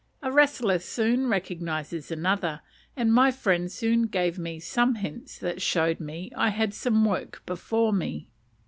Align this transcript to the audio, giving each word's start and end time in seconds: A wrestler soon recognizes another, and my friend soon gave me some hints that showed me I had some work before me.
A 0.23 0.31
wrestler 0.31 0.79
soon 0.79 1.27
recognizes 1.29 2.09
another, 2.09 2.61
and 2.97 3.13
my 3.13 3.29
friend 3.29 3.71
soon 3.71 4.07
gave 4.07 4.39
me 4.39 4.59
some 4.59 4.95
hints 4.95 5.37
that 5.37 5.61
showed 5.61 5.99
me 5.99 6.31
I 6.35 6.49
had 6.49 6.73
some 6.73 7.05
work 7.05 7.43
before 7.45 7.93
me. 7.93 8.27